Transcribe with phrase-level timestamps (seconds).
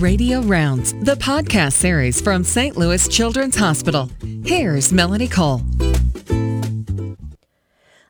[0.00, 2.76] Radio Rounds, the podcast series from St.
[2.76, 4.08] Louis Children's Hospital.
[4.44, 5.62] Here's Melanie Cole.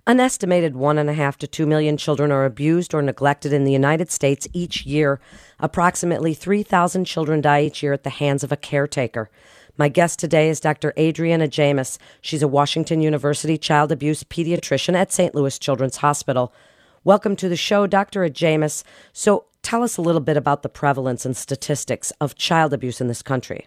[0.06, 3.64] An estimated one and a half to two million children are abused or neglected in
[3.64, 5.18] the United States each year.
[5.61, 9.30] Approximately 3,000 children die each year at the hands of a caretaker.
[9.79, 10.93] My guest today is Dr.
[10.98, 11.96] Adrienne Atzemis.
[12.20, 15.34] She's a Washington University child abuse pediatrician at St.
[15.34, 16.52] Louis Children's Hospital.
[17.02, 18.29] Welcome to the show, Dr.
[18.29, 18.82] Atzemis.
[19.14, 23.07] So, tell us a little bit about the prevalence and statistics of child abuse in
[23.07, 23.67] this country.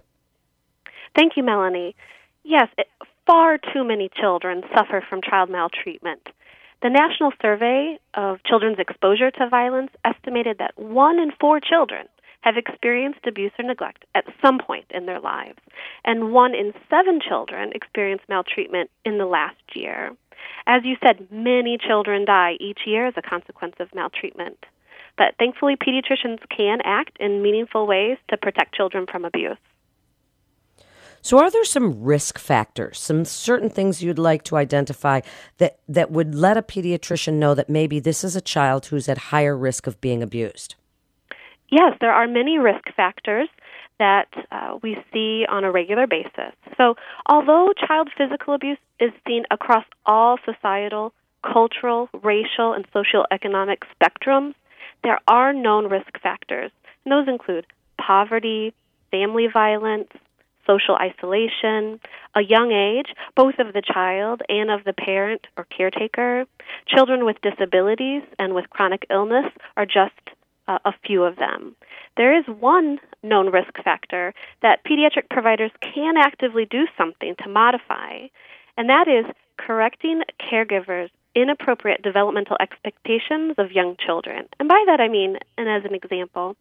[1.16, 1.96] Thank you, Melanie.
[2.44, 2.88] Yes, it,
[3.28, 6.28] far too many children suffer from child maltreatment.
[6.82, 12.08] The National Survey of Children's Exposure to Violence estimated that one in four children
[12.42, 15.60] have experienced abuse or neglect at some point in their lives,
[16.04, 20.10] and one in seven children experienced maltreatment in the last year.
[20.66, 24.58] As you said, many children die each year as a consequence of maltreatment.
[25.18, 29.58] But thankfully, pediatricians can act in meaningful ways to protect children from abuse.
[31.24, 35.22] So, are there some risk factors, some certain things you'd like to identify
[35.60, 39.18] that, that would let a pediatrician know that maybe this is a child who's at
[39.30, 40.76] higher risk of being abused?
[41.70, 43.48] Yes, there are many risk factors
[44.00, 46.56] that uh, we see on a regular basis.
[46.76, 46.96] So,
[47.28, 54.56] although child physical abuse is seen across all societal, cultural, racial, and socioeconomic spectrums,
[55.04, 56.72] there are known risk factors.
[57.06, 57.66] And those include
[57.98, 58.74] poverty,
[59.12, 60.10] family violence,
[60.66, 62.00] social isolation,
[62.36, 66.46] a young age, both of the child and of the parent or caretaker,
[66.88, 70.14] children with disabilities and with chronic illness are just
[70.68, 71.76] uh, a few of them.
[72.18, 78.28] There is one known risk factor that pediatric providers can actively do something to modify,
[78.78, 79.26] and that is
[79.58, 84.48] correcting caregivers' inappropriate developmental expectations of young children.
[84.60, 86.56] And by that I mean, and as an example,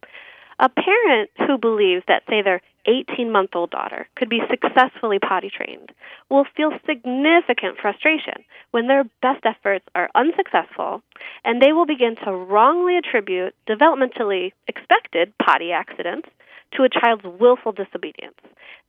[0.59, 5.51] a parent who believes that, say, their 18 month old daughter could be successfully potty
[5.55, 5.91] trained
[6.29, 11.01] will feel significant frustration when their best efforts are unsuccessful
[11.45, 16.29] and they will begin to wrongly attribute developmentally expected potty accidents
[16.73, 18.37] to a child's willful disobedience.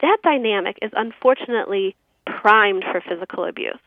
[0.00, 3.78] That dynamic is unfortunately primed for physical abuse.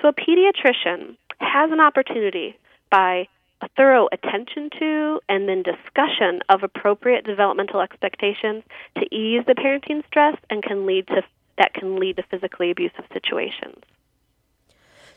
[0.00, 2.56] So a pediatrician has an opportunity
[2.90, 3.26] by
[3.62, 8.62] a thorough attention to and then discussion of appropriate developmental expectations
[8.96, 11.22] to ease the parenting stress and can lead to
[11.58, 13.76] that can lead to physically abusive situations.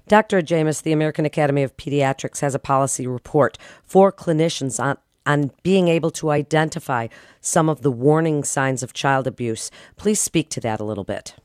[0.10, 0.42] Dr.
[0.42, 5.88] Atzemis, the American Academy of Pediatrics has a policy report for clinicians on on being
[5.88, 7.08] able to identify
[7.40, 9.72] some of the warning signs of child abuse.
[9.96, 11.36] Please speak to that a little bit.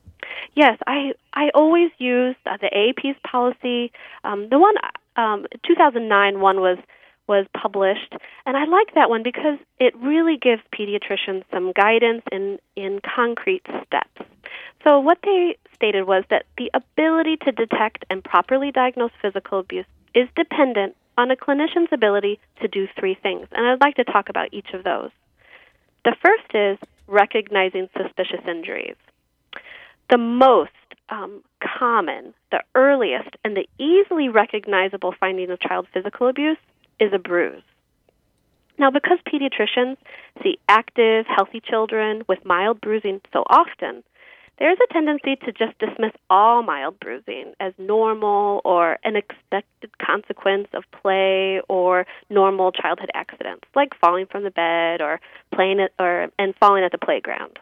[0.55, 3.91] Yes, I I always use uh, the AAP's policy.
[4.23, 4.75] Um, the one
[5.15, 6.77] um, 2009 one was
[7.27, 8.13] was published,
[8.45, 13.65] and I like that one because it really gives pediatricians some guidance in in concrete
[13.85, 14.29] steps.
[14.83, 19.85] So what they stated was that the ability to detect and properly diagnose physical abuse
[20.15, 24.29] is dependent on a clinician's ability to do three things, and I'd like to talk
[24.29, 25.11] about each of those.
[26.05, 28.95] The first is recognizing suspicious injuries.
[30.09, 30.71] The most
[31.09, 36.57] um, common, the earliest, and the easily recognizable finding of child physical abuse
[36.99, 37.61] is a bruise.
[38.79, 39.97] Now, because pediatricians
[40.41, 44.03] see active, healthy children with mild bruising so often,
[44.57, 50.67] there's a tendency to just dismiss all mild bruising as normal or an expected consequence
[50.73, 55.21] of play or normal childhood accidents, like falling from the bed or
[55.53, 57.59] playing at, or and falling at the playground.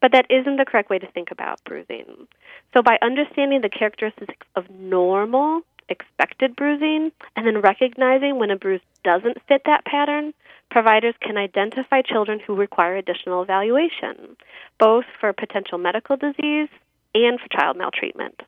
[0.00, 2.26] But that isn't the correct way to think about bruising.
[2.72, 8.80] So, by understanding the characteristics of normal, expected bruising, and then recognizing when a bruise
[9.04, 10.32] doesn't fit that pattern,
[10.70, 14.36] providers can identify children who require additional evaluation,
[14.78, 16.68] both for potential medical disease
[17.14, 18.42] and for child maltreatment.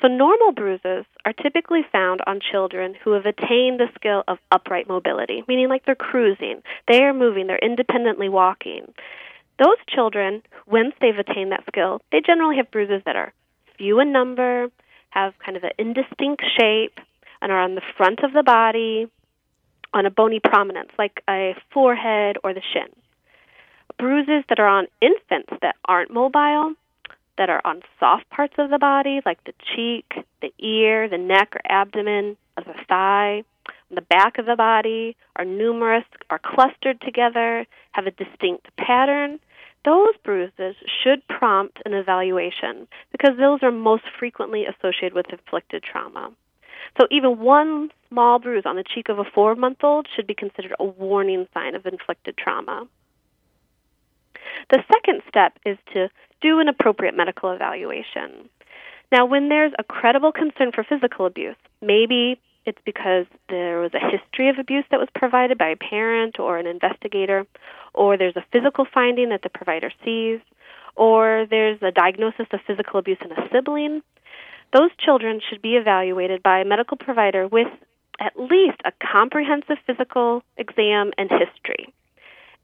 [0.00, 4.88] So, normal bruises are typically found on children who have attained the skill of upright
[4.88, 8.92] mobility, meaning like they're cruising, they are moving, they're independently walking.
[9.58, 13.32] Those children, once they've attained that skill, they generally have bruises that are
[13.78, 14.68] few in number,
[15.10, 16.98] have kind of an indistinct shape,
[17.40, 19.06] and are on the front of the body,
[19.94, 22.88] on a bony prominence, like a forehead or the shin.
[23.98, 26.74] Bruises that are on infants that aren't mobile,
[27.38, 31.54] that are on soft parts of the body, like the cheek, the ear, the neck
[31.54, 33.42] or abdomen, of the thigh,
[33.90, 39.38] the back of the body, are numerous, are clustered together, have a distinct pattern,
[39.86, 46.32] those bruises should prompt an evaluation because those are most frequently associated with inflicted trauma.
[47.00, 50.34] So even one small bruise on the cheek of a four month old should be
[50.34, 52.86] considered a warning sign of inflicted trauma.
[54.70, 56.08] The second step is to
[56.40, 58.48] do an appropriate medical evaluation.
[59.12, 64.10] Now, when there's a credible concern for physical abuse, maybe it's because there was a
[64.10, 67.46] history of abuse that was provided by a parent or an investigator,
[67.94, 70.40] or there's a physical finding that the provider sees,
[70.96, 74.02] or there's a diagnosis of physical abuse in a sibling,
[74.72, 77.68] those children should be evaluated by a medical provider with
[78.18, 81.92] at least a comprehensive physical exam and history.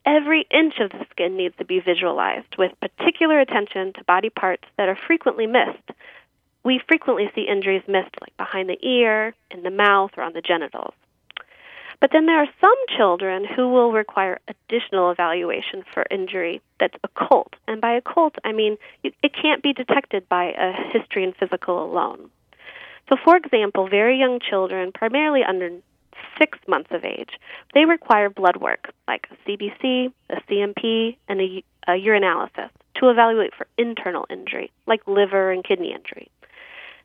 [0.05, 4.65] Every inch of the skin needs to be visualized with particular attention to body parts
[4.77, 5.91] that are frequently missed.
[6.65, 10.41] We frequently see injuries missed like behind the ear, in the mouth, or on the
[10.41, 10.95] genitals.
[12.01, 17.55] But then there are some children who will require additional evaluation for injury that's occult.
[17.69, 22.31] And by occult, I mean it can't be detected by a history and physical alone.
[23.09, 25.71] So, for example, very young children, primarily under
[26.39, 27.31] six months of age,
[27.75, 33.55] they require blood work like a CBC, a CMP, and a, a urinalysis to evaluate
[33.55, 36.31] for internal injury, like liver and kidney injury.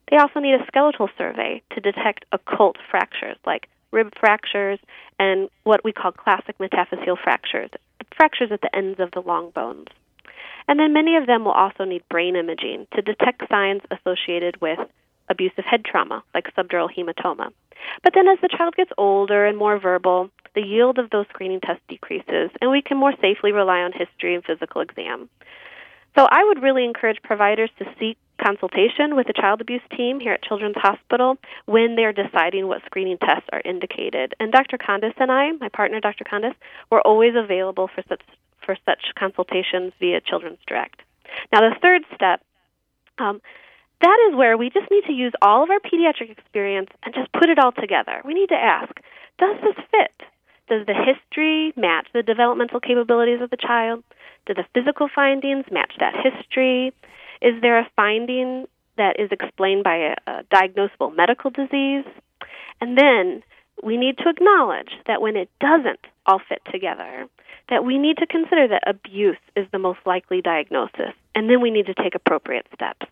[0.09, 4.79] They also need a skeletal survey to detect occult fractures like rib fractures,
[5.19, 7.69] and what we call classic metaphyseal fractures,
[8.15, 9.87] fractures at the ends of the long bones.
[10.67, 14.79] And then many of them will also need brain imaging to detect signs associated with
[15.29, 17.51] abusive head trauma, like subdural hematoma.
[18.03, 21.61] But then as the child gets older and more verbal, the yield of those screening
[21.61, 25.29] tests decreases, and we can more safely rely on history and physical exam.
[26.17, 30.33] So I would really encourage providers to seek consultation with the child abuse team here
[30.33, 34.33] at Children's Hospital when they're deciding what screening tests are indicated.
[34.39, 34.77] And Dr.
[34.77, 36.23] Kondis and I, my partner Dr.
[36.23, 36.55] Kondis,
[36.89, 38.21] we're always available for such
[38.65, 41.01] for such consultations via Children's Direct.
[41.53, 42.41] Now the third step,
[43.17, 43.41] um,
[44.01, 47.31] that is where we just need to use all of our pediatric experience and just
[47.31, 48.21] put it all together.
[48.25, 48.91] We need to ask,
[49.39, 50.27] does this fit?
[50.69, 54.03] Does the history match the developmental capabilities of the child?
[54.45, 56.93] Do the physical findings match that history?
[57.41, 58.65] Is there a finding
[58.97, 62.05] that is explained by a, a diagnosable medical disease?
[62.81, 63.43] And then
[63.83, 67.27] we need to acknowledge that when it doesn't all fit together,
[67.69, 71.71] that we need to consider that abuse is the most likely diagnosis, and then we
[71.71, 73.05] need to take appropriate steps.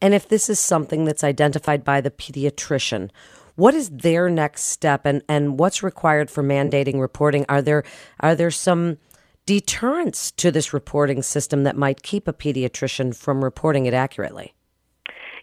[0.00, 3.10] And if this is something that's identified by the pediatrician,
[3.54, 7.44] what is their next step and, and what's required for mandating reporting?
[7.48, 7.84] Are there
[8.20, 8.98] are there some
[9.46, 14.54] deterrents to this reporting system that might keep a pediatrician from reporting it accurately?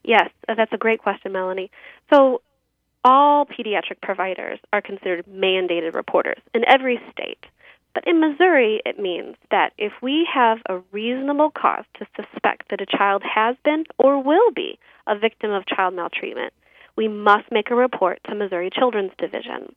[0.04, 1.72] Yes, uh, that's a great question, Melanie.
[2.14, 2.42] So,
[3.06, 7.46] all pediatric providers are considered mandated reporters in every state.
[7.94, 12.82] But in Missouri, it means that if we have a reasonable cause to suspect that
[12.82, 16.54] a child has been or will be a victim of child maltreatment,
[16.96, 19.74] we must make a report to Missouri Children's Division.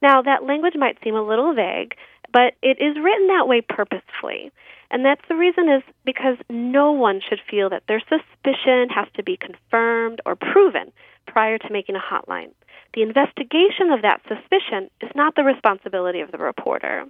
[0.00, 1.94] Now, that language might seem a little vague,
[2.32, 4.50] but it is written that way purposefully.
[4.90, 9.22] And that's the reason is because no one should feel that their suspicion has to
[9.22, 10.92] be confirmed or proven
[11.26, 12.52] prior to making a hotline.
[12.94, 17.06] The investigation of that suspicion is not the responsibility of the reporter.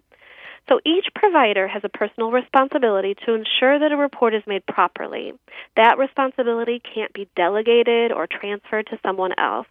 [0.69, 5.33] So each provider has a personal responsibility to ensure that a report is made properly.
[5.75, 9.67] That responsibility can't be delegated or transferred to someone else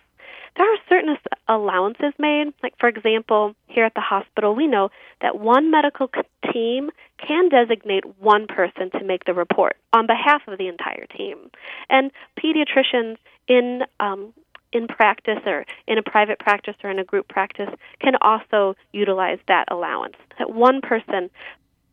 [0.58, 1.18] there are certain
[1.48, 2.54] allowances made.
[2.62, 4.90] Like, for example, here at the hospital, we know
[5.22, 6.10] that one medical
[6.52, 6.92] team
[7.26, 11.50] can designate one person to make the report on behalf of the entire team.
[11.90, 13.18] And pediatricians
[13.48, 14.34] in um,
[14.74, 19.40] in practice or in a private practice or in a group practice can also utilize
[19.48, 20.16] that allowance.
[20.40, 21.30] That one person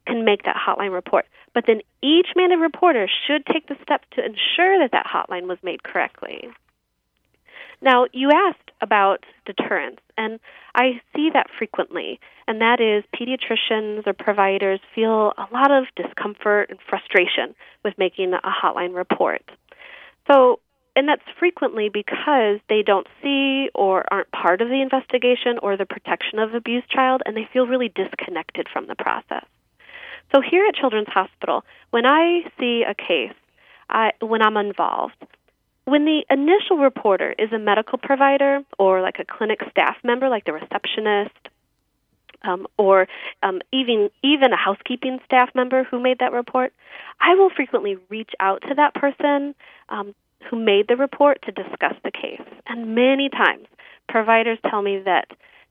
[0.07, 1.27] can make that hotline report.
[1.55, 5.59] But then each mandated reporter should take the steps to ensure that that hotline was
[5.63, 6.49] made correctly.
[7.81, 10.41] Now, you asked about deterrence, and
[10.75, 16.71] I see that frequently, and that is pediatricians or providers feel a lot of discomfort
[16.71, 17.55] and frustration
[17.85, 19.43] with making a hotline report.
[20.31, 20.59] So,
[20.97, 25.87] and that's frequently because they don't see or aren't part of the investigation or the
[25.87, 29.45] protection of abused child, and they feel really disconnected from the process.
[30.35, 33.37] So, here at Children's Hospital, when I see a case,
[33.89, 35.25] I, when I'm involved,
[35.89, 40.45] when the initial reporter is a medical provider or like a clinic staff member, like
[40.45, 41.35] the receptionist,
[42.43, 43.09] um, or
[43.43, 46.73] um, even even a housekeeping staff member who made that report,
[47.21, 49.55] I will frequently reach out to that person
[49.89, 50.15] um,
[50.49, 52.47] who made the report to discuss the case.
[52.67, 53.67] And many times,
[54.09, 55.29] providers tell me that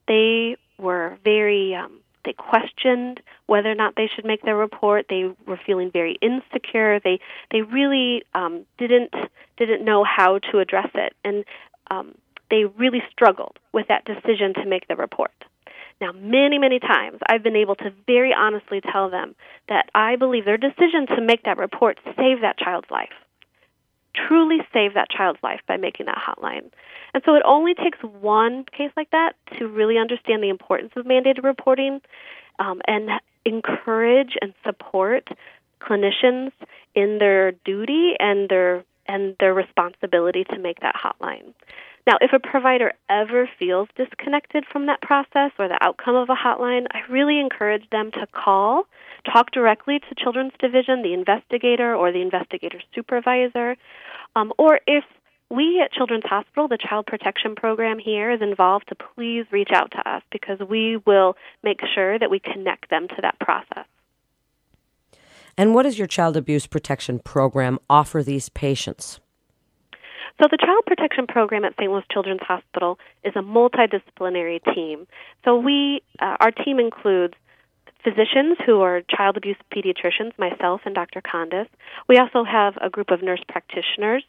[0.07, 5.05] they were very um, they questioned whether or not they should make their report.
[5.10, 7.00] They were feeling very insecure.
[7.00, 7.19] They
[7.51, 9.13] they really um, didn't
[9.57, 11.46] didn't know how to address it, and
[11.89, 12.15] um,
[12.51, 15.31] they really struggled with that decision to make the report.
[16.00, 19.36] Now, many, many times I've been able to very honestly tell them
[19.69, 23.10] that I believe their decision to make that report saved that child's life.
[24.27, 26.71] Truly save that child's life by making that hotline.
[27.13, 31.05] And so it only takes one case like that to really understand the importance of
[31.05, 32.01] mandated reporting
[32.59, 33.09] um, and
[33.45, 35.29] encourage and support
[35.81, 36.51] clinicians
[36.95, 41.53] in their duty and their and their responsibility to make that hotline.
[42.05, 46.36] Now, if a provider ever feels disconnected from that process or the outcome of a
[46.36, 48.86] hotline, I really encourage them to call,
[49.25, 53.75] talk directly to Children's Division, the investigator, or the investigator supervisor.
[54.36, 55.03] Um, or if
[55.50, 59.91] we at Children's Hospital, the Child Protection Program here, is involved, to please reach out
[59.91, 63.86] to us because we will make sure that we connect them to that process.
[65.57, 69.19] And what does your child abuse protection program offer these patients?
[70.39, 71.91] So, the Child Protection Program at St.
[71.91, 75.07] Louis Children's Hospital is a multidisciplinary team.
[75.43, 77.33] So, we, uh, our team includes
[78.04, 81.22] physicians who are child abuse pediatricians, myself and Dr.
[81.22, 81.68] Kondis.
[82.08, 84.24] We also have a group of nurse practitioners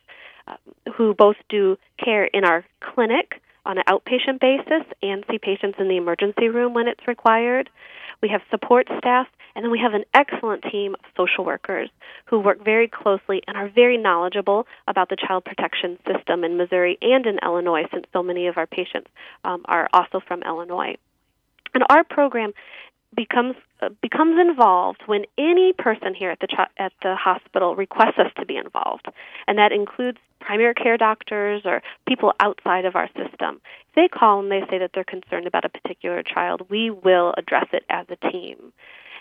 [0.46, 0.56] uh,
[0.96, 5.88] who both do care in our clinic on an outpatient basis and see patients in
[5.88, 7.68] the emergency room when it's required.
[8.22, 11.90] We have support staff and then we have an excellent team of social workers
[12.26, 16.96] who work very closely and are very knowledgeable about the child protection system in Missouri
[17.02, 19.08] and in Illinois, since so many of our patients
[19.44, 20.96] um, are also from Illinois.
[21.74, 22.52] And our program
[23.14, 26.48] becomes uh, becomes involved when any person here at the
[26.78, 29.06] at the hospital requests us to be involved,
[29.46, 33.60] and that includes primary care doctors or people outside of our system.
[33.88, 37.34] If they call and they say that they're concerned about a particular child, we will
[37.36, 38.72] address it as a team.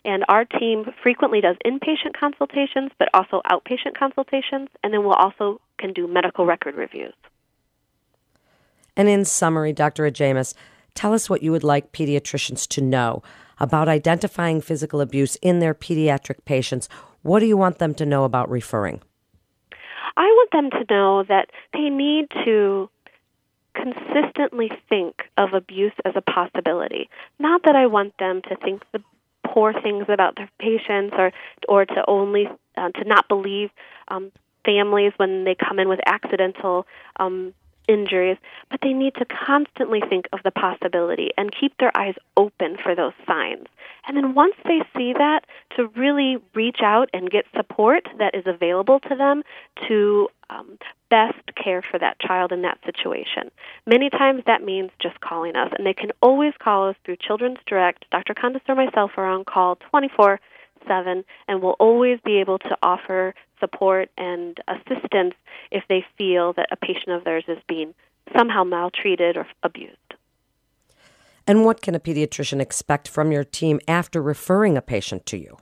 [0.05, 5.59] And our team frequently does inpatient consultations, but also outpatient consultations, and then we'll also
[5.79, 7.13] can do medical record reviews.
[8.95, 10.09] And in summary, Dr.
[10.09, 10.53] Atzemis,
[10.97, 13.21] tell us what you would like pediatricians to know
[13.59, 16.89] about identifying physical abuse in their pediatric patients.
[17.21, 19.01] What do you want them to know about referring?
[20.17, 22.89] I want them to know that they need to
[23.75, 27.09] consistently think of abuse as a possibility.
[27.37, 29.03] Not that I want them to think the
[29.45, 31.31] poor things about their patients or
[31.69, 33.69] or to only uh, to not believe
[34.07, 34.31] um,
[34.65, 36.87] families when they come in with accidental
[37.19, 37.53] um,
[37.87, 38.37] injuries,
[38.69, 42.95] but they need to constantly think of the possibility and keep their eyes open for
[42.95, 43.65] those signs.
[44.07, 48.45] And then once they see that, to really reach out and get support that is
[48.45, 49.43] available to them
[49.87, 50.77] to um,
[51.09, 53.51] best care for that child in that situation.
[53.85, 57.59] Many times that means just calling us, and they can always call us through Children's
[57.65, 58.05] Direct.
[58.11, 58.33] Dr.
[58.33, 60.39] Kondis or myself are on call 24
[60.87, 65.33] 7, and we'll always be able to offer support and assistance
[65.71, 67.93] if they feel that a patient of theirs is being
[68.35, 69.97] somehow maltreated or abused.
[71.45, 75.57] And what can a pediatrician expect from your team after referring a patient to you?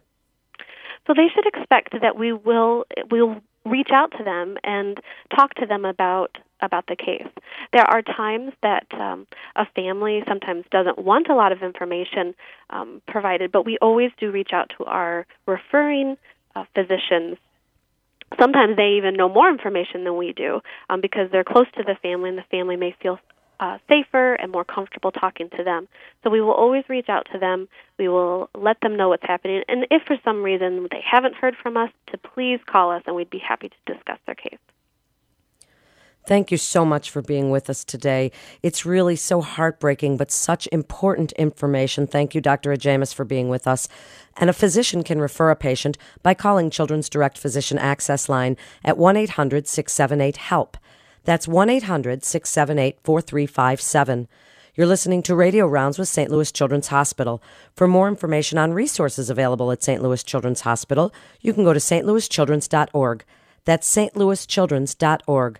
[1.05, 3.35] So they should expect that we will we'll
[3.65, 4.99] reach out to them and
[5.35, 7.27] talk to them about about the case.
[7.73, 12.33] There are times that um, a family sometimes doesn't want a lot of information
[12.69, 16.17] um, provided, but we always do reach out to our referring
[16.55, 17.37] uh, physicians
[18.39, 21.95] sometimes they even know more information than we do um, because they're close to the
[22.01, 23.19] family and the family may feel
[23.59, 25.87] uh, safer and more comfortable talking to them.
[26.23, 27.67] So we will always reach out to them.
[27.97, 29.63] We will let them know what's happening.
[29.67, 33.15] And if for some reason they haven't heard from us, to please call us and
[33.15, 34.59] we'd be happy to discuss their case.
[36.27, 38.31] Thank you so much for being with us today.
[38.63, 42.07] It's really so heartbreaking, but such important information.
[42.07, 42.71] Thank you, Dr.
[42.71, 43.87] Atzemis, for being with us.
[44.37, 48.97] And a physician can refer a patient by calling Children's Direct Physician Access Line at
[48.97, 50.77] 1 800 678 HELP.
[51.25, 54.27] That's 1 800 678 4357.
[54.73, 56.31] You're listening to Radio Rounds with St.
[56.31, 57.41] Louis Children's Hospital.
[57.75, 60.01] For more information on resources available at St.
[60.01, 63.23] Louis Children's Hospital, you can go to stlouischildrens.org.
[63.63, 65.59] That's stlouischildrens.org.